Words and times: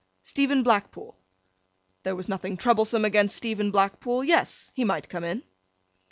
Stephen 0.23 0.63
Blackpool. 0.63 1.15
There 2.01 2.15
was 2.15 2.27
nothing 2.27 2.57
troublesome 2.57 3.05
against 3.05 3.35
Stephen 3.37 3.69
Blackpool; 3.69 4.23
yes, 4.23 4.71
he 4.73 4.83
might 4.83 5.07
come 5.09 5.23
in. 5.23 5.43